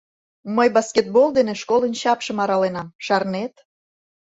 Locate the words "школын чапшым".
1.61-2.37